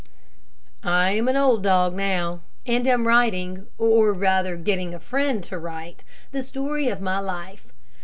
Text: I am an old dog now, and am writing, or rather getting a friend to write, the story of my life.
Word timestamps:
I 0.83 1.11
am 1.11 1.27
an 1.27 1.37
old 1.37 1.61
dog 1.61 1.93
now, 1.93 2.39
and 2.65 2.87
am 2.87 3.07
writing, 3.07 3.67
or 3.77 4.13
rather 4.13 4.55
getting 4.57 4.95
a 4.95 4.99
friend 4.99 5.43
to 5.43 5.59
write, 5.59 6.03
the 6.31 6.41
story 6.41 6.87
of 6.89 7.01
my 7.01 7.19
life. 7.19 7.71